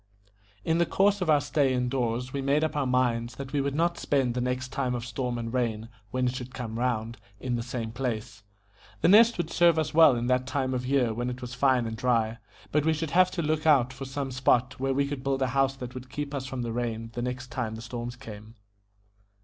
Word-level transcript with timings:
In 0.65 0.79
the 0.79 0.85
course 0.87 1.21
of 1.21 1.29
our 1.29 1.39
stay 1.39 1.71
in 1.73 1.87
doors 1.87 2.33
we 2.33 2.41
made 2.41 2.63
up 2.63 2.75
our 2.75 2.87
minds 2.87 3.35
that 3.35 3.53
we 3.53 3.61
would 3.61 3.75
not 3.75 3.99
spend 3.99 4.33
the 4.33 4.41
next 4.41 4.69
time 4.69 4.95
of 4.95 5.05
storm 5.05 5.37
and 5.37 5.53
rain, 5.53 5.89
when 6.09 6.25
it 6.25 6.35
should 6.35 6.55
come 6.55 6.79
round, 6.79 7.17
in 7.39 7.55
the 7.55 7.61
same 7.61 7.91
place. 7.91 8.41
The 9.01 9.07
Nest 9.07 9.37
would 9.37 9.51
serve 9.51 9.77
us 9.77 9.93
well 9.93 10.15
in 10.15 10.25
that 10.25 10.47
time 10.47 10.73
of 10.73 10.87
year 10.87 11.13
when 11.13 11.29
it 11.29 11.39
was 11.39 11.53
fine 11.53 11.85
and 11.85 11.95
dry, 11.95 12.39
but 12.71 12.83
we 12.83 12.93
should 12.93 13.11
have 13.11 13.29
to 13.29 13.43
look 13.43 13.67
out 13.67 13.93
for 13.93 14.05
some 14.05 14.31
spot 14.31 14.79
where 14.79 14.95
we 14.95 15.07
could 15.07 15.23
build 15.23 15.43
a 15.43 15.47
house 15.49 15.75
that 15.75 15.93
would 15.93 16.09
keep 16.09 16.33
us 16.33 16.47
from 16.47 16.63
the 16.63 16.71
rain 16.73 17.11
the 17.13 17.21
next 17.21 17.51
time 17.51 17.75
the 17.75 17.81
storms 17.83 18.15
came. 18.15 18.55